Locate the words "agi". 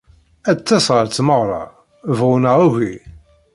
2.67-2.95